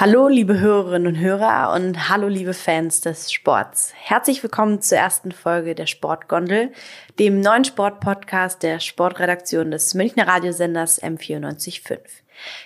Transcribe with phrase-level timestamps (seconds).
[0.00, 3.92] Hallo, liebe Hörerinnen und Hörer und hallo, liebe Fans des Sports.
[3.96, 6.70] Herzlich willkommen zur ersten Folge der Sportgondel,
[7.18, 11.98] dem neuen Sportpodcast der Sportredaktion des Münchner Radiosenders M945.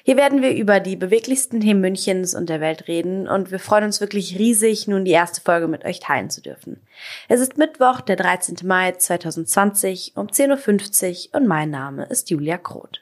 [0.03, 3.85] Hier werden wir über die beweglichsten Themen Münchens und der Welt reden und wir freuen
[3.85, 6.83] uns wirklich riesig, nun die erste Folge mit euch teilen zu dürfen.
[7.31, 8.57] Es ist Mittwoch, der 13.
[8.65, 13.02] Mai 2020 um 10.50 Uhr und mein Name ist Julia Kroth.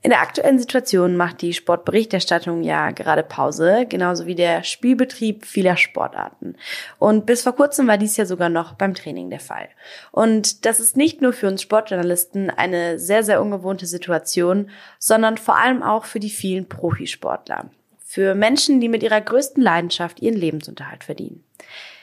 [0.00, 5.76] In der aktuellen Situation macht die Sportberichterstattung ja gerade Pause, genauso wie der Spielbetrieb vieler
[5.76, 6.54] Sportarten.
[7.00, 9.68] Und bis vor kurzem war dies ja sogar noch beim Training der Fall.
[10.12, 14.70] Und das ist nicht nur für uns Sportjournalisten eine sehr, sehr ungewohnte Situation,
[15.00, 17.68] sondern vor allem auch für die vielen Profisportler.
[17.98, 21.42] Für Menschen, die mit ihrer größten Leidenschaft ihren Lebensunterhalt verdienen.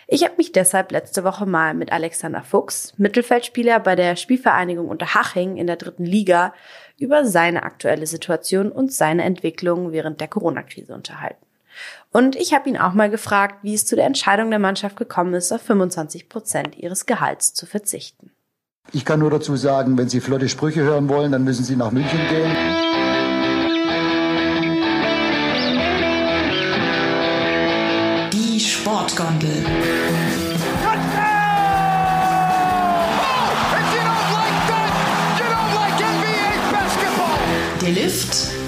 [0.08, 5.58] Ich habe mich deshalb letzte Woche mal mit Alexander Fuchs, Mittelfeldspieler bei der Spielvereinigung Unterhaching
[5.58, 6.54] in der dritten Liga,
[6.98, 11.46] über seine aktuelle Situation und seine Entwicklung während der Corona-Krise unterhalten.
[12.12, 15.34] Und ich habe ihn auch mal gefragt, wie es zu der Entscheidung der Mannschaft gekommen
[15.34, 18.32] ist, auf 25 Prozent ihres Gehalts zu verzichten.
[18.94, 21.92] Ich kann nur dazu sagen, wenn Sie flotte Sprüche hören wollen, dann müssen Sie nach
[21.92, 22.56] München gehen.
[28.32, 29.95] Die Sportgondel.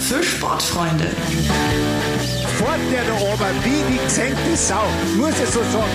[0.08, 1.04] Für Sportfreunde.
[2.56, 4.86] Fort der da oben wie die gesenkte Sau,
[5.18, 5.92] muss ich so sagen.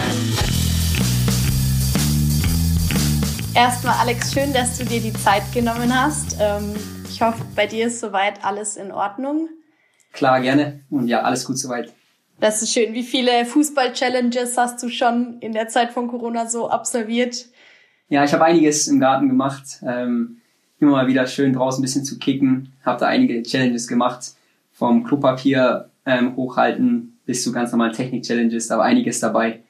[3.55, 6.37] Erstmal, Alex, schön, dass du dir die Zeit genommen hast.
[6.39, 6.75] Ähm,
[7.09, 9.49] ich hoffe, bei dir ist soweit alles in Ordnung.
[10.13, 10.81] Klar, gerne.
[10.91, 11.91] Und ja, alles gut soweit.
[12.39, 12.93] Das ist schön.
[12.93, 17.47] Wie viele Fußball-Challenges hast du schon in der Zeit von Corona so absolviert?
[18.11, 19.81] Ja, ich habe einiges im Garten gemacht.
[19.87, 20.42] Ähm,
[20.83, 22.72] immer mal wieder schön draußen ein bisschen zu kicken.
[22.84, 24.33] Habe da einige Challenges gemacht.
[24.72, 28.69] Vom Klopapier ähm, hochhalten bis zu ganz normalen Technik-Challenges.
[28.69, 29.60] Da war einiges dabei.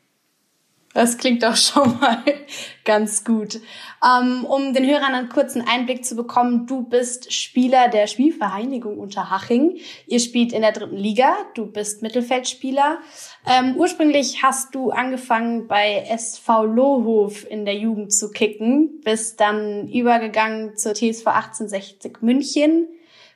[0.95, 2.23] Das klingt doch schon mal
[2.85, 3.61] ganz gut.
[4.05, 9.79] Ähm, um den Hörern einen kurzen Einblick zu bekommen, du bist Spieler der Spielvereinigung Unterhaching.
[10.07, 12.99] Ihr spielt in der dritten Liga, du bist Mittelfeldspieler.
[13.47, 19.89] Ähm, ursprünglich hast du angefangen bei SV Lohhof in der Jugend zu kicken, bist dann
[19.89, 22.89] übergegangen zur TSV 1860 München,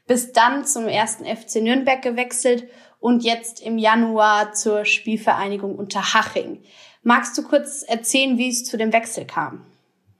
[0.06, 2.68] bist dann zum ersten FC Nürnberg gewechselt
[3.00, 6.62] und jetzt im Januar zur Spielvereinigung Unterhaching.
[7.06, 9.60] Magst du kurz erzählen, wie es zu dem Wechsel kam?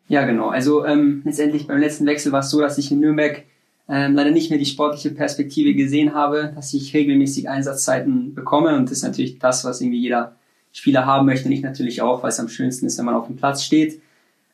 [0.06, 0.50] Ja, genau.
[0.50, 3.42] Also ähm, letztendlich beim letzten Wechsel war es so, dass ich in Nürnberg
[3.88, 8.84] ähm, leider nicht mehr die sportliche Perspektive gesehen habe, dass ich regelmäßig Einsatzzeiten bekomme und
[8.84, 10.36] das ist natürlich das, was irgendwie jeder
[10.70, 13.34] Spieler haben möchte, ich natürlich auch, weil es am schönsten ist, wenn man auf dem
[13.34, 14.00] Platz steht.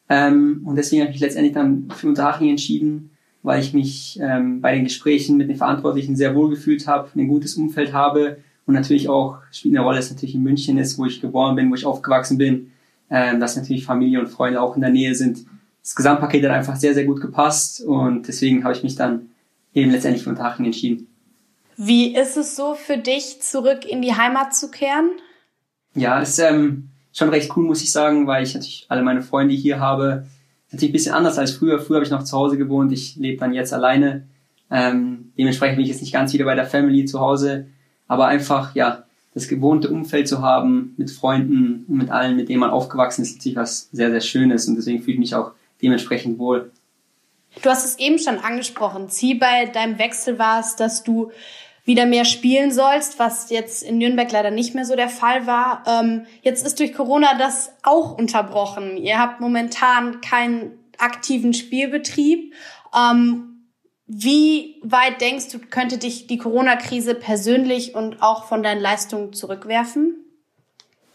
[0.09, 3.10] Ähm, und deswegen habe ich letztendlich dann für Unterhaching entschieden,
[3.42, 7.28] weil ich mich ähm, bei den Gesprächen mit den Verantwortlichen sehr wohl gefühlt habe, ein
[7.28, 11.06] gutes Umfeld habe und natürlich auch spielt eine Rolle, dass natürlich in München ist, wo
[11.06, 12.72] ich geboren bin, wo ich aufgewachsen bin,
[13.10, 15.44] ähm, dass natürlich Familie und Freunde auch in der Nähe sind.
[15.82, 19.30] Das Gesamtpaket hat einfach sehr, sehr gut gepasst und deswegen habe ich mich dann
[19.74, 21.08] eben letztendlich für Unterhaching entschieden.
[21.76, 25.10] Wie ist es so für dich, zurück in die Heimat zu kehren?
[25.94, 29.54] Ja, ist ähm, schon recht cool, muss ich sagen, weil ich natürlich alle meine Freunde
[29.54, 30.26] hier habe.
[30.70, 31.80] Natürlich ein bisschen anders als früher.
[31.80, 34.28] Früher habe ich noch zu Hause gewohnt, ich lebe dann jetzt alleine.
[34.70, 37.66] Ähm, dementsprechend bin ich jetzt nicht ganz wieder bei der Family zu Hause
[38.12, 42.60] aber einfach, ja, das gewohnte Umfeld zu haben mit Freunden und mit allen, mit denen
[42.60, 46.38] man aufgewachsen ist, natürlich was sehr, sehr Schönes und deswegen fühle ich mich auch dementsprechend
[46.38, 46.70] wohl.
[47.62, 49.08] Du hast es eben schon angesprochen.
[49.08, 51.32] Ziel bei deinem Wechsel war es, dass du
[51.86, 55.82] wieder mehr spielen sollst, was jetzt in Nürnberg leider nicht mehr so der Fall war.
[55.86, 58.98] Ähm, jetzt ist durch Corona das auch unterbrochen.
[58.98, 62.52] Ihr habt momentan keinen aktiven Spielbetrieb.
[62.94, 63.51] Ähm,
[64.14, 70.16] wie weit denkst du, könnte dich die Corona-Krise persönlich und auch von deinen Leistungen zurückwerfen?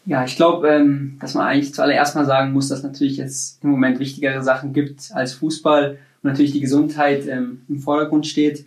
[0.04, 3.70] Ja, ich glaube, ähm, dass man eigentlich zuallererst mal sagen muss, dass natürlich jetzt im
[3.70, 8.66] Moment wichtigere Sachen gibt als Fußball und natürlich die Gesundheit ähm, im Vordergrund steht.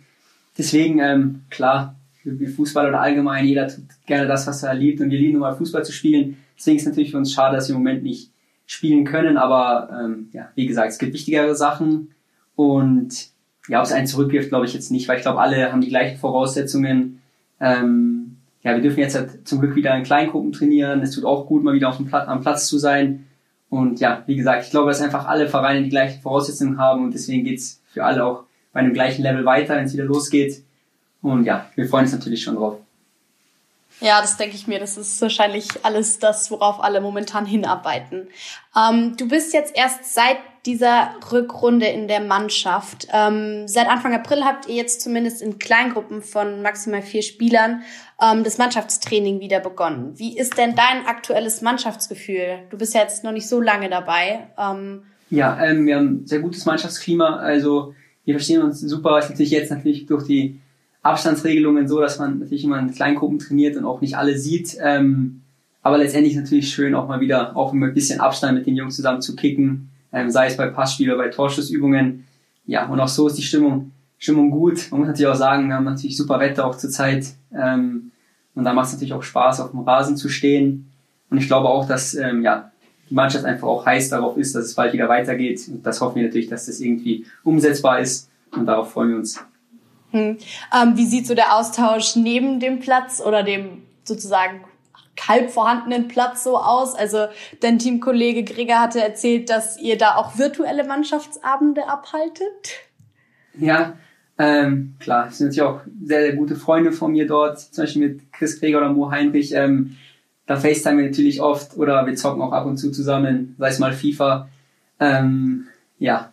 [0.56, 5.10] Deswegen, ähm, klar, wie Fußball oder allgemein, jeder tut gerne das, was er liebt und
[5.10, 6.38] wir lieben nun mal Fußball zu spielen.
[6.56, 8.30] Deswegen ist es natürlich für uns schade, dass wir im Moment nicht
[8.64, 12.14] spielen können, aber ähm, ja, wie gesagt, es gibt wichtigere Sachen
[12.54, 13.31] und
[13.68, 16.18] ja, es einen zurückwirft, glaube ich jetzt nicht, weil ich glaube, alle haben die gleichen
[16.18, 17.22] Voraussetzungen.
[17.60, 21.00] Ähm, ja, wir dürfen jetzt halt zum Glück wieder in Kleingruppen trainieren.
[21.00, 23.26] Es tut auch gut, mal wieder auf dem Platz, am Platz zu sein.
[23.70, 27.14] Und ja, wie gesagt, ich glaube, dass einfach alle Vereine die gleichen Voraussetzungen haben und
[27.14, 30.62] deswegen geht's für alle auch bei einem gleichen Level weiter, wenn es wieder losgeht.
[31.22, 32.78] Und ja, wir freuen uns natürlich schon drauf.
[34.00, 34.80] Ja, das denke ich mir.
[34.80, 38.26] Das ist wahrscheinlich alles das, worauf alle momentan hinarbeiten.
[38.76, 43.08] Ähm, du bist jetzt erst seit dieser Rückrunde in der Mannschaft.
[43.12, 47.82] Ähm, seit Anfang April habt ihr jetzt zumindest in Kleingruppen von maximal vier Spielern
[48.22, 50.12] ähm, das Mannschaftstraining wieder begonnen.
[50.18, 52.60] Wie ist denn dein aktuelles Mannschaftsgefühl?
[52.70, 54.48] Du bist ja jetzt noch nicht so lange dabei.
[54.56, 57.36] Ähm, ja, ähm, wir haben ein sehr gutes Mannschaftsklima.
[57.36, 57.94] Also
[58.24, 59.18] wir verstehen uns super.
[59.18, 60.60] Ist natürlich jetzt natürlich durch die
[61.02, 64.76] Abstandsregelungen so, dass man natürlich immer in Kleingruppen trainiert und auch nicht alle sieht.
[64.80, 65.42] Ähm,
[65.82, 68.94] aber letztendlich natürlich schön, auch mal wieder auch immer ein bisschen Abstand mit den Jungs
[68.94, 72.26] zusammen zu kicken, ähm, sei es bei Passspiel oder bei Torschussübungen.
[72.66, 74.88] Ja, und auch so ist die Stimmung, Stimmung gut.
[74.90, 77.26] Man muss natürlich auch sagen, wir haben natürlich super Wetter auch zur Zeit.
[77.52, 78.12] Ähm,
[78.54, 80.90] und da macht es natürlich auch Spaß, auf dem Rasen zu stehen.
[81.30, 82.70] Und ich glaube auch, dass ähm, ja,
[83.08, 85.66] die Mannschaft einfach auch heiß darauf ist, dass es bald wieder weitergeht.
[85.68, 88.30] Und das hoffen wir natürlich, dass das irgendwie umsetzbar ist.
[88.52, 89.42] Und darauf freuen wir uns.
[90.10, 90.36] Hm.
[90.74, 94.60] Ähm, wie sieht so der Austausch neben dem Platz oder dem sozusagen
[95.20, 96.94] halb vorhandenen Platz so aus?
[96.94, 97.26] Also
[97.60, 102.80] dein Teamkollege Gregor hatte erzählt, dass ihr da auch virtuelle Mannschaftsabende abhaltet.
[103.58, 103.94] Ja,
[104.38, 108.08] ähm, klar, es sind natürlich auch sehr, sehr gute Freunde von mir dort, zum Beispiel
[108.08, 109.52] mit Chris Gregor oder Mo Heinrich.
[109.52, 109.96] Ähm,
[110.46, 113.78] da FaceTime wir natürlich oft oder wir zocken auch ab und zu zusammen, sei es
[113.78, 114.48] mal FIFA.
[114.98, 115.68] Ähm,
[115.98, 116.32] ja,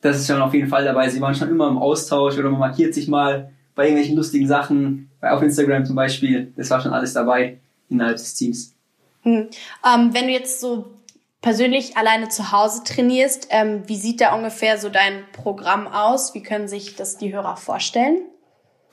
[0.00, 1.08] das ist schon auf jeden Fall dabei.
[1.08, 5.08] Sie waren schon immer im Austausch oder man markiert sich mal bei irgendwelchen lustigen Sachen,
[5.20, 6.52] auf Instagram zum Beispiel.
[6.56, 7.58] Das war schon alles dabei
[7.92, 8.74] innerhalb des Teams.
[9.22, 9.48] Hm.
[9.86, 10.86] Ähm, wenn du jetzt so
[11.40, 16.34] persönlich alleine zu Hause trainierst, ähm, wie sieht da ungefähr so dein Programm aus?
[16.34, 18.18] Wie können sich das die Hörer vorstellen?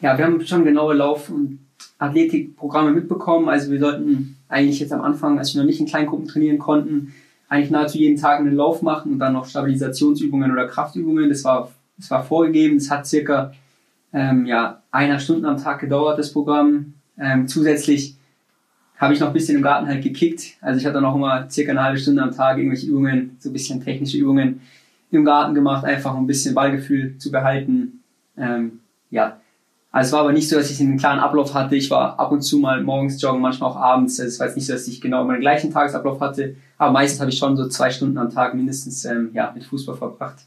[0.01, 1.59] Ja, wir haben schon genaue Lauf- und
[1.99, 3.49] Athletikprogramme mitbekommen.
[3.49, 7.13] Also wir sollten eigentlich jetzt am Anfang, als wir noch nicht in Kleingruppen trainieren konnten,
[7.49, 11.29] eigentlich nahezu jeden Tag einen Lauf machen und dann noch Stabilisationsübungen oder Kraftübungen.
[11.29, 12.77] Das war, das war vorgegeben.
[12.77, 13.53] Das hat circa
[14.13, 16.93] ähm, ja, einer Stunde am Tag gedauert, das Programm.
[17.19, 18.15] Ähm, zusätzlich
[18.99, 20.57] habe ich noch ein bisschen im Garten halt gekickt.
[20.61, 23.53] Also ich hatte noch immer circa eine halbe Stunde am Tag irgendwelche Übungen, so ein
[23.53, 24.61] bisschen technische Übungen
[25.09, 28.03] im Garten gemacht, einfach um ein bisschen Ballgefühl zu behalten.
[28.37, 29.39] Ähm, ja,
[29.91, 31.75] also es war aber nicht so, dass ich einen klaren Ablauf hatte.
[31.75, 34.19] Ich war ab und zu mal morgens joggen, manchmal auch abends.
[34.19, 36.57] Also es war jetzt nicht so, dass ich genau meinen gleichen Tagesablauf hatte.
[36.77, 39.95] Aber meistens habe ich schon so zwei Stunden am Tag mindestens ähm, ja, mit Fußball
[39.95, 40.39] verbracht.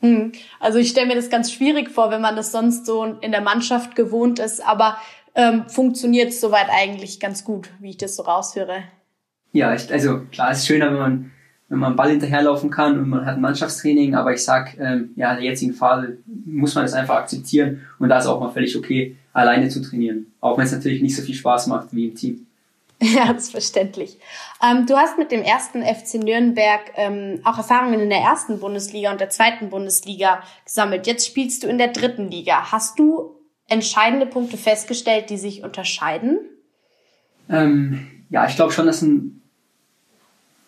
[0.00, 0.32] Hm.
[0.58, 3.42] Also ich stelle mir das ganz schwierig vor, wenn man das sonst so in der
[3.42, 4.66] Mannschaft gewohnt ist.
[4.66, 4.96] Aber
[5.38, 8.82] ähm, funktioniert es soweit eigentlich ganz gut, wie ich das so raushöre.
[9.52, 11.30] Ja, also klar, es ist schöner, wenn man
[11.70, 15.32] wenn man Ball hinterherlaufen kann und man hat ein Mannschaftstraining, aber ich sag, ähm, ja,
[15.32, 18.76] in der jetzigen Phase muss man das einfach akzeptieren und da ist auch mal völlig
[18.76, 20.32] okay, alleine zu trainieren.
[20.40, 22.46] Auch wenn es natürlich nicht so viel Spaß macht wie im Team.
[23.00, 24.18] Ja, das ist verständlich.
[24.60, 29.12] Ähm, du hast mit dem ersten FC Nürnberg ähm, auch Erfahrungen in der ersten Bundesliga
[29.12, 31.06] und der zweiten Bundesliga gesammelt.
[31.06, 32.72] Jetzt spielst du in der dritten Liga.
[32.72, 33.37] Hast du
[33.68, 36.38] entscheidende Punkte festgestellt, die sich unterscheiden?
[37.48, 39.42] Ähm, ja, ich glaube schon, dass ein,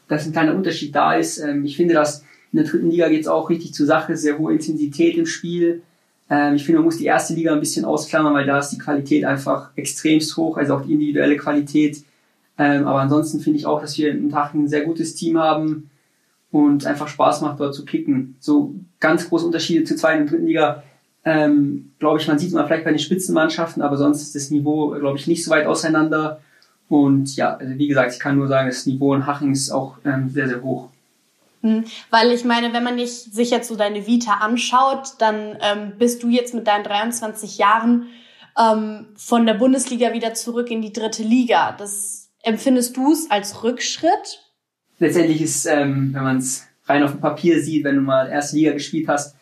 [0.08, 1.38] dass ein kleiner Unterschied da ist.
[1.38, 4.38] Ähm, ich finde, dass in der dritten Liga geht es auch richtig zur Sache, sehr
[4.38, 5.82] hohe Intensität im Spiel.
[6.29, 8.79] Ähm, ich finde, man muss die erste Liga ein bisschen ausklammern, weil da ist die
[8.79, 12.05] Qualität einfach extremst hoch, also auch die individuelle Qualität.
[12.58, 15.91] Ähm, aber ansonsten finde ich auch, dass wir im Tag ein sehr gutes Team haben
[16.50, 18.37] und einfach Spaß macht, dort zu kicken.
[18.41, 20.82] So ganz große Unterschiede zur zweiten und dritten Liga
[21.25, 24.90] ähm, glaube ich, man sieht mal vielleicht bei den Spitzenmannschaften, aber sonst ist das Niveau,
[24.90, 26.40] glaube ich, nicht so weit auseinander.
[26.88, 29.96] Und ja, also wie gesagt, ich kann nur sagen, das Niveau in Haching ist auch
[30.05, 30.88] ähm, sehr, sehr hoch.
[31.62, 35.93] Hm, weil ich meine, wenn man nicht sich jetzt so deine Vita anschaut, dann ähm,
[35.99, 38.06] bist du jetzt mit deinen 23 Jahren
[38.58, 41.72] ähm, von der Bundesliga wieder zurück in die dritte Liga.
[41.78, 44.43] Das empfindest du es als Rückschritt?
[44.98, 48.56] Letztendlich ist, ähm, wenn man es rein auf dem Papier sieht, wenn du mal erste
[48.56, 49.36] Liga gespielt hast,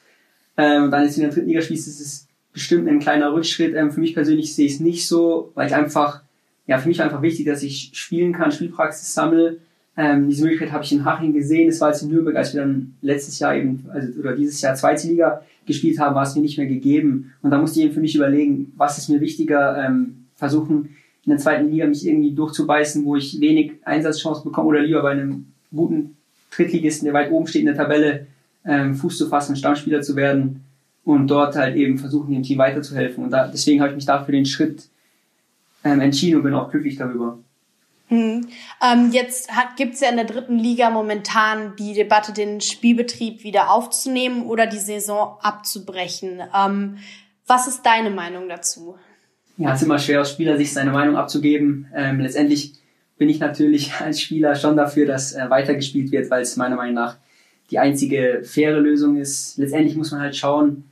[0.58, 3.74] ähm, dann jetzt in der dritten Liga spielst, ist es bestimmt ein kleiner Rückschritt.
[3.74, 6.22] Ähm, für mich persönlich sehe ich es nicht so, weil ich einfach,
[6.66, 9.58] ja, für mich einfach wichtig, dass ich spielen kann, Spielpraxis sammle.
[9.96, 11.68] Ähm, diese Möglichkeit habe ich in Haching gesehen.
[11.68, 14.74] Es war jetzt in Nürnberg, als wir dann letztes Jahr eben, also, oder dieses Jahr
[14.74, 17.32] zweite Liga gespielt haben, war es mir nicht mehr gegeben.
[17.42, 21.30] Und da musste ich eben für mich überlegen, was ist mir wichtiger, ähm, versuchen, in
[21.30, 25.46] der zweiten Liga mich irgendwie durchzubeißen, wo ich wenig Einsatzchancen bekomme oder lieber bei einem
[25.74, 26.16] guten
[26.50, 28.26] Drittligisten, der weit oben steht in der Tabelle,
[28.68, 30.64] ähm, Fuß zu fassen, Stammspieler zu werden
[31.04, 33.24] und dort halt eben versuchen, dem Team weiterzuhelfen.
[33.24, 34.88] Und da, deswegen habe ich mich dafür den Schritt
[35.82, 37.38] ähm, entschieden und bin auch glücklich darüber.
[38.08, 38.46] Hm.
[38.82, 43.70] Ähm, jetzt gibt es ja in der dritten Liga momentan die Debatte, den Spielbetrieb wieder
[43.70, 46.40] aufzunehmen oder die Saison abzubrechen.
[46.54, 46.98] Ähm,
[47.46, 48.96] was ist deine Meinung dazu?
[49.56, 51.88] Ja, es ist immer schwer aus Spielersicht seine Meinung abzugeben.
[51.94, 52.74] Ähm, letztendlich
[53.16, 56.94] bin ich natürlich als Spieler schon dafür, dass äh, weitergespielt wird, weil es meiner Meinung
[56.94, 57.16] nach
[57.70, 59.58] die einzige faire Lösung ist.
[59.58, 60.84] Letztendlich muss man halt schauen,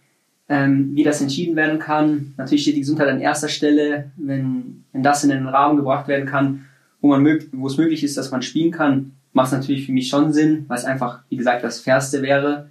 [0.49, 2.35] ähm, wie das entschieden werden kann.
[2.37, 4.11] Natürlich steht die Gesundheit an erster Stelle.
[4.16, 6.66] Wenn, wenn das in den Rahmen gebracht werden kann,
[7.00, 9.92] wo, man mög wo es möglich ist, dass man spielen kann, macht es natürlich für
[9.92, 12.71] mich schon Sinn, weil es einfach, wie gesagt, das Fairste wäre.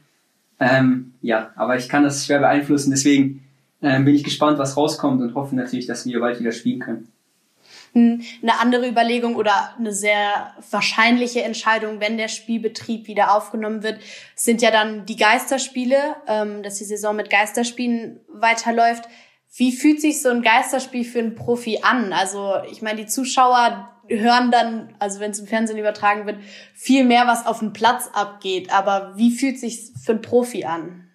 [0.60, 3.44] Ähm, ja, aber ich kann das schwer beeinflussen, deswegen
[3.82, 7.10] ähm, bin ich gespannt, was rauskommt und hoffe natürlich, dass wir bald wieder spielen können.
[7.96, 14.02] Eine andere Überlegung oder eine sehr wahrscheinliche Entscheidung, wenn der Spielbetrieb wieder aufgenommen wird,
[14.36, 15.98] sind ja dann die Geisterspiele,
[16.28, 19.06] ähm, dass die Saison mit Geisterspielen weiterläuft.
[19.56, 22.12] Wie fühlt sich so ein Geisterspiel für einen Profi an?
[22.12, 26.40] Also ich meine, die Zuschauer hören dann, also wenn es im Fernsehen übertragen wird,
[26.74, 28.74] viel mehr, was auf dem Platz abgeht.
[28.74, 31.06] Aber wie fühlt sich für einen Profi an?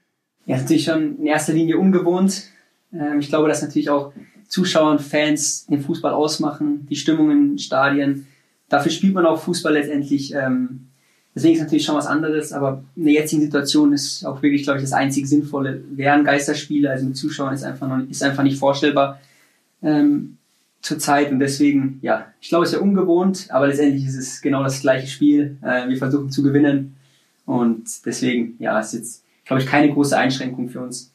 [0.47, 2.45] Ja, natürlich schon in erster Linie ungewohnt.
[2.93, 4.13] Ähm, ich glaube, dass natürlich auch
[4.51, 8.27] Zuschauer und Fans den Fußball ausmachen, die Stimmung in Stadien.
[8.69, 10.35] Dafür spielt man auch Fußball letztendlich.
[10.35, 10.89] Ähm,
[11.35, 14.79] deswegen ist natürlich schon was anderes, aber in der jetzigen Situation ist auch wirklich, glaube
[14.79, 16.91] ich, das einzig Sinnvolle wären Geisterspiele.
[16.91, 19.21] Also mit Zuschauern ist einfach, noch, ist einfach nicht vorstellbar
[19.83, 20.37] ähm,
[20.83, 24.65] zurzeit und deswegen, ja, ich glaube, es ist ja ungewohnt, aber letztendlich ist es genau
[24.65, 25.59] das gleiche Spiel.
[25.63, 26.97] Äh, wir versuchen zu gewinnen
[27.47, 31.13] und deswegen, ja, ist jetzt, glaube ich, keine große Einschränkung für uns.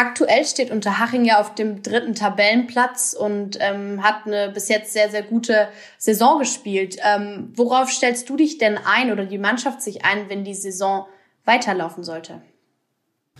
[0.00, 5.10] Aktuell steht Unterhaching ja auf dem dritten Tabellenplatz und ähm, hat eine bis jetzt sehr,
[5.10, 5.66] sehr gute
[5.98, 6.98] Saison gespielt.
[7.04, 11.06] Ähm, worauf stellst du dich denn ein oder die Mannschaft sich ein, wenn die Saison
[11.44, 12.40] weiterlaufen sollte?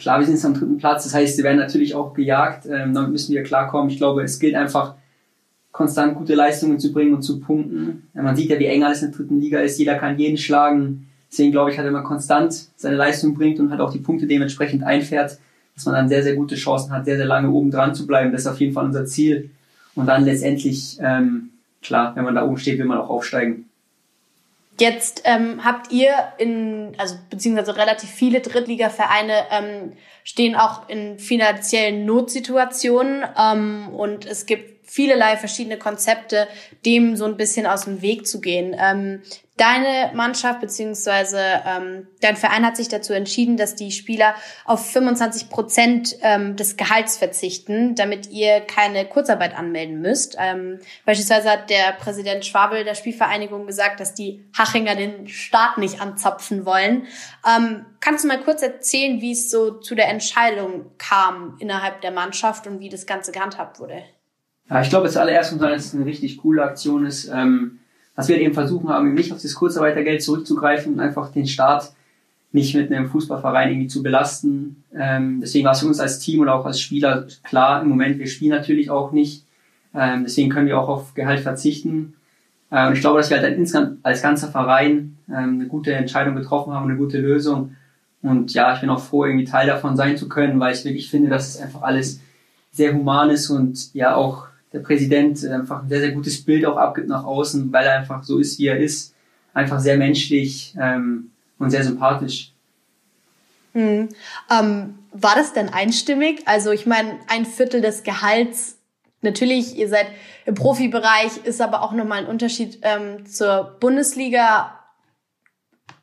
[0.01, 2.93] Klar, wir sind jetzt am dritten Platz, das heißt, wir werden natürlich auch gejagt, ähm,
[2.93, 3.89] damit müssen wir klarkommen.
[3.89, 4.97] Ich glaube, es gilt einfach,
[5.71, 8.09] konstant gute Leistungen zu bringen und zu punkten.
[8.15, 11.09] Man sieht ja, wie eng alles in der dritten Liga ist, jeder kann jeden schlagen.
[11.31, 14.27] Deswegen glaube ich, halt, wenn man konstant seine Leistung bringt und halt auch die Punkte
[14.27, 15.39] dementsprechend einfährt,
[15.79, 18.33] dass man dann sehr, sehr gute Chancen hat, sehr, sehr lange oben dran zu bleiben.
[18.33, 19.51] Das ist auf jeden Fall unser Ziel.
[19.95, 21.51] Und dann letztendlich, ähm,
[21.83, 23.69] klar, wenn man da oben steht, will man auch aufsteigen.
[24.81, 29.93] Jetzt ähm, habt ihr in, also beziehungsweise relativ viele Drittligavereine ähm,
[30.25, 36.49] stehen auch in finanziellen Notsituationen ähm, und es gibt vielerlei verschiedene Konzepte,
[36.85, 38.75] dem so ein bisschen aus dem Weg zu gehen.
[38.79, 39.23] Ähm,
[39.59, 45.51] Deine Mannschaft beziehungsweise ähm, dein Verein hat sich dazu entschieden, dass die Spieler auf 25
[45.51, 50.37] Prozent ähm, des Gehalts verzichten, damit ihr keine Kurzarbeit anmelden müsst.
[50.39, 56.01] Ähm, beispielsweise hat der Präsident Schwabel der Spielvereinigung gesagt, dass die Hachinger den Staat nicht
[56.01, 57.09] anzapfen wollen.
[57.45, 62.13] Ähm, kannst du mal kurz erzählen, wie es so zu der Entscheidung kam innerhalb der
[62.13, 64.05] Mannschaft und wie das Ganze gehandhabt wurde?
[64.71, 67.31] Ja, ich glaube, zuallererst muss man, dass es eine richtig coole Aktion ist.
[67.33, 67.79] Ähm
[68.19, 71.93] was wir eben versuchen haben, nicht auf das Kurzarbeitergeld zurückzugreifen und einfach den Staat
[72.51, 74.83] nicht mit einem Fußballverein irgendwie zu belasten.
[74.93, 78.19] Ähm, deswegen war es für uns als Team und auch als Spieler klar, im Moment,
[78.19, 79.45] wir spielen natürlich auch nicht.
[79.95, 82.15] Ähm, deswegen können wir auch auf Gehalt verzichten.
[82.73, 86.73] Äh, und ich glaube, dass wir halt als ganzer Verein ähm, eine gute Entscheidung getroffen
[86.73, 87.77] haben, eine gute Lösung.
[88.21, 91.09] Und ja, ich bin auch froh, irgendwie Teil davon sein zu können, weil ich wirklich
[91.09, 92.19] finde, dass es einfach alles
[92.73, 96.77] sehr human ist und ja auch der Präsident einfach ein sehr, sehr gutes Bild auch
[96.77, 99.15] abgibt nach außen, weil er einfach so ist, wie er ist.
[99.55, 102.53] Einfach sehr menschlich ähm, und sehr sympathisch.
[103.73, 104.09] Hm.
[104.51, 106.43] Ähm, war das denn einstimmig?
[106.47, 108.77] Also ich meine, ein Viertel des Gehalts,
[109.23, 110.07] natürlich, ihr seid
[110.47, 114.75] im Profibereich, ist aber auch nochmal ein Unterschied ähm, zur Bundesliga.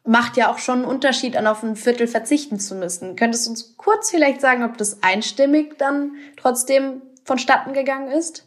[0.04, 3.16] Macht ja auch schon einen Unterschied, an auf ein Viertel verzichten zu müssen.
[3.16, 8.46] Könntest du uns kurz vielleicht sagen, ob das einstimmig dann trotzdem vonstatten gegangen ist?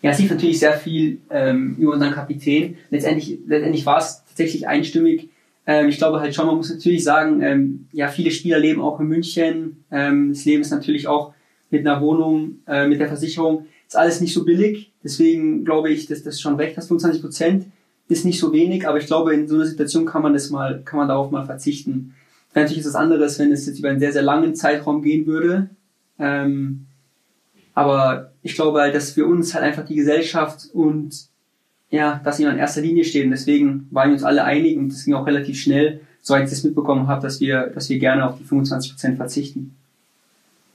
[0.00, 2.76] Ja, es lief natürlich sehr viel ähm, über unseren Kapitän.
[2.90, 5.30] Letztendlich, letztendlich war es tatsächlich einstimmig.
[5.66, 9.00] Ähm, ich glaube halt schon, man muss natürlich sagen, ähm, ja, viele Spieler leben auch
[9.00, 9.84] in München.
[9.90, 11.34] Ähm, das Leben ist natürlich auch
[11.70, 14.92] mit einer Wohnung, äh, mit der Versicherung, ist alles nicht so billig.
[15.02, 16.88] Deswegen glaube ich, dass das schon recht hast.
[16.88, 17.66] 25 Prozent
[18.08, 20.80] ist nicht so wenig, aber ich glaube, in so einer Situation kann man das mal,
[20.84, 22.14] kann man darauf mal verzichten.
[22.54, 25.70] Natürlich ist es anderes, wenn es jetzt über einen sehr, sehr langen Zeitraum gehen würde.
[26.18, 26.86] Ähm,
[27.74, 31.28] aber ich glaube halt, dass für uns halt einfach die Gesellschaft und
[31.90, 33.30] ja, dass sie in erster Linie stehen.
[33.30, 36.64] Deswegen waren wir uns alle einig und das ging auch relativ schnell, soweit ich das
[36.64, 39.76] mitbekommen habe, dass wir, dass wir gerne auf die 25 Prozent verzichten.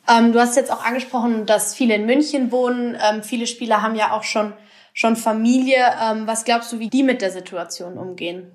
[0.07, 2.95] Ähm, du hast jetzt auch angesprochen, dass viele in München wohnen.
[2.95, 4.53] Ähm, viele Spieler haben ja auch schon,
[4.93, 5.77] schon Familie.
[6.01, 8.51] Ähm, was glaubst du, wie die mit der Situation umgehen?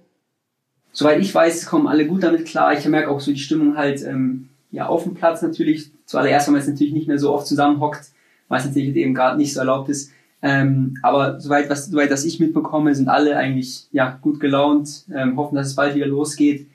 [0.93, 2.73] Soweit ich weiß, kommen alle gut damit klar.
[2.77, 5.91] Ich merke auch so die Stimmung halt ähm, ja auf dem Platz natürlich.
[6.07, 8.11] Zuallererst, wenn man jetzt natürlich nicht mehr so oft zusammenhockt,
[8.49, 10.11] was natürlich eben gerade nicht so erlaubt ist.
[10.41, 15.37] Ähm, aber soweit, was, soweit das ich mitbekomme, sind alle eigentlich ja gut gelaunt, ähm,
[15.37, 16.69] hoffen, dass es bald wieder losgeht.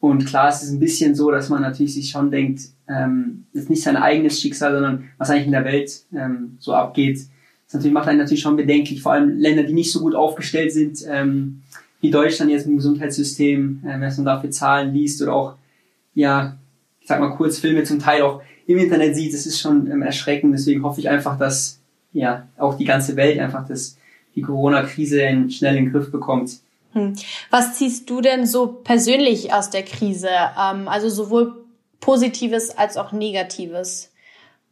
[0.00, 3.68] Und klar, es ist ein bisschen so, dass man natürlich sich schon denkt, ähm, ist
[3.68, 7.18] nicht sein eigenes Schicksal, sondern was eigentlich in der Welt ähm, so abgeht.
[7.66, 10.72] Das natürlich, macht einen natürlich schon bedenklich, vor allem Länder, die nicht so gut aufgestellt
[10.72, 11.60] sind, ähm,
[12.00, 15.54] wie Deutschland jetzt im Gesundheitssystem, äh, was man dafür Zahlen liest oder auch,
[16.14, 16.56] ja,
[17.00, 20.02] ich sag mal kurz Filme zum Teil auch im Internet sieht, das ist schon ähm,
[20.02, 20.54] erschreckend.
[20.54, 21.80] Deswegen hoffe ich einfach, dass
[22.12, 23.96] ja auch die ganze Welt einfach das,
[24.34, 26.58] die Corona-Krise schnell in den Griff bekommt.
[26.92, 27.14] Hm.
[27.50, 30.28] Was ziehst du denn so persönlich aus der Krise?
[30.28, 31.64] Ähm, also sowohl
[32.00, 34.12] Positives als auch Negatives.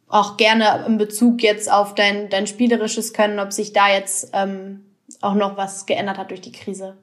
[0.07, 4.81] Auch gerne in Bezug jetzt auf dein, dein spielerisches Können, ob sich da jetzt ähm,
[5.21, 6.95] auch noch was geändert hat durch die Krise.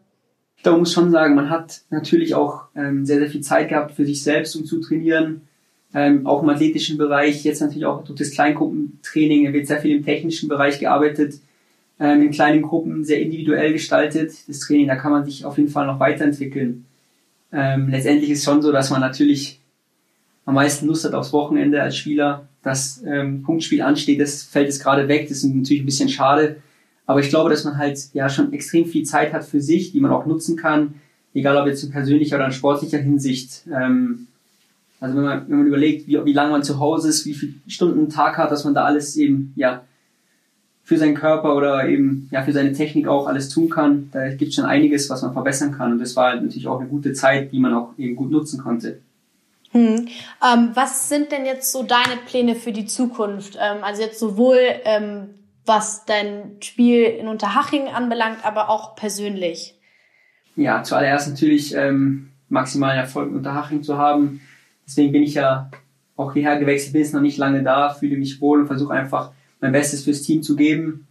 [0.62, 4.04] Da muss schon sagen, man hat natürlich auch ähm, sehr, sehr viel Zeit gehabt für
[4.04, 5.42] sich selbst, um zu trainieren.
[5.96, 10.04] Ähm, auch im athletischen Bereich, jetzt natürlich auch durch das Kleingruppentraining, wird sehr viel im
[10.04, 11.40] technischen Bereich gearbeitet,
[11.98, 14.34] ähm, in kleinen Gruppen sehr individuell gestaltet.
[14.46, 16.84] Das Training, da kann man sich auf jeden Fall noch weiterentwickeln.
[17.50, 19.58] Ähm, letztendlich ist schon so, dass man natürlich
[20.44, 22.46] am meisten Lust hat aufs Wochenende als Spieler.
[22.62, 25.28] Das ähm, Punktspiel ansteht, das fällt jetzt gerade weg.
[25.30, 26.56] Das ist natürlich ein bisschen schade.
[27.06, 30.00] Aber ich glaube, dass man halt ja schon extrem viel Zeit hat für sich, die
[30.00, 30.96] man auch nutzen kann,
[31.32, 33.62] egal ob jetzt in persönlicher oder in sportlicher Hinsicht.
[33.74, 34.26] Ähm,
[35.00, 37.54] also wenn man, wenn man überlegt, wie, wie lange man zu Hause ist, wie viele
[37.66, 39.82] Stunden einen Tag hat, dass man da alles eben ja
[40.82, 44.08] für seinen Körper oder eben ja für seine Technik auch alles tun kann.
[44.12, 45.92] Da gibt es schon einiges, was man verbessern kann.
[45.92, 48.60] Und das war halt natürlich auch eine gute Zeit, die man auch eben gut nutzen
[48.60, 49.00] konnte.
[49.72, 50.06] Hm.
[50.42, 53.58] Ähm, was sind denn jetzt so deine Pläne für die Zukunft?
[53.60, 55.34] Ähm, also jetzt sowohl ähm,
[55.66, 59.74] was dein Spiel in Unterhaching anbelangt, aber auch persönlich.
[60.54, 64.40] Ja, zuallererst natürlich ähm, maximalen Erfolg in Unterhaching zu haben.
[64.86, 65.70] Deswegen bin ich ja
[66.16, 69.32] auch hierher gewechselt, bin jetzt noch nicht lange da, fühle mich wohl und versuche einfach
[69.60, 71.06] mein Bestes fürs Team zu geben.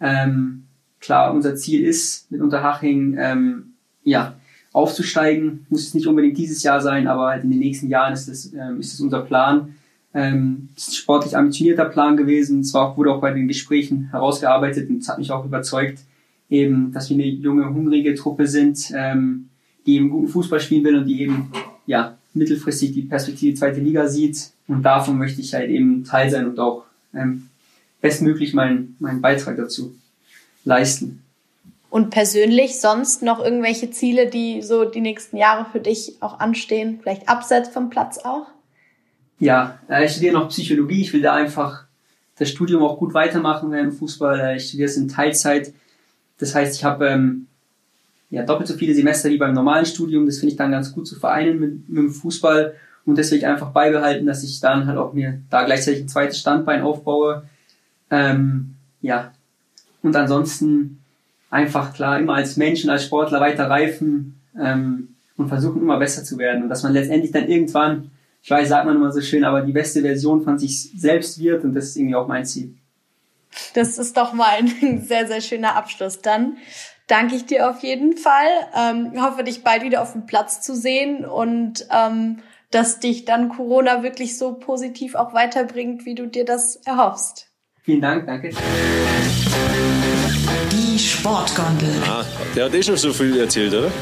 [0.00, 0.64] Ähm,
[1.00, 4.34] klar, unser Ziel ist mit Unterhaching ähm, ja,
[4.72, 5.66] aufzusteigen.
[5.70, 8.52] Muss es nicht unbedingt dieses Jahr sein, aber halt in den nächsten Jahren ist das,
[8.52, 9.74] ähm, ist das unser Plan.
[10.12, 12.60] Ähm, ist ein sportlich ambitionierter Plan gewesen.
[12.60, 16.00] Es auch, wurde auch bei den Gesprächen herausgearbeitet und es hat mich auch überzeugt,
[16.50, 19.48] eben, dass wir eine junge, hungrige Truppe sind, ähm,
[19.86, 21.50] die eben guten Fußball spielen will und die eben
[21.86, 24.50] ja, mittelfristig die Perspektive zweite Liga sieht.
[24.68, 27.48] Und davon möchte ich halt eben Teil sein und auch ähm,
[28.00, 29.94] bestmöglich meinen, meinen Beitrag dazu
[30.64, 31.22] leisten.
[31.90, 36.98] Und persönlich sonst noch irgendwelche Ziele, die so die nächsten Jahre für dich auch anstehen?
[37.00, 38.46] Vielleicht abseits vom Platz auch?
[39.38, 41.02] Ja, äh, ich studiere noch Psychologie.
[41.02, 41.84] Ich will da einfach
[42.36, 44.40] das Studium auch gut weitermachen während Fußball.
[44.40, 45.72] Äh, ich studiere es in Teilzeit.
[46.38, 47.46] Das heißt, ich habe ähm,
[48.34, 50.26] ja, doppelt so viele Semester wie beim normalen Studium.
[50.26, 52.74] Das finde ich dann ganz gut zu vereinen mit, mit dem Fußball.
[53.06, 56.82] Und deswegen einfach beibehalten, dass ich dann halt auch mir da gleichzeitig ein zweites Standbein
[56.82, 57.44] aufbaue.
[58.10, 59.32] Ähm, ja.
[60.02, 60.98] Und ansonsten
[61.48, 66.24] einfach klar immer als Mensch und als Sportler weiter reifen ähm, und versuchen immer besser
[66.24, 66.64] zu werden.
[66.64, 68.10] Und dass man letztendlich dann irgendwann,
[68.42, 71.62] ich weiß, sagt man immer so schön, aber die beste Version von sich selbst wird
[71.62, 72.74] und das ist irgendwie auch mein Ziel.
[73.74, 76.20] Das ist doch mal ein sehr, sehr schöner Abschluss.
[76.20, 76.56] Dann
[77.06, 78.48] danke ich dir auf jeden Fall.
[78.76, 82.38] Ähm, hoffe, dich bald wieder auf dem Platz zu sehen und ähm,
[82.70, 87.50] dass dich dann Corona wirklich so positiv auch weiterbringt, wie du dir das erhoffst.
[87.82, 88.50] Vielen Dank, danke.
[90.72, 92.02] Die Sportgondel.
[92.08, 92.24] Ah,
[92.56, 93.92] der hat eh schon so viel erzählt, oder?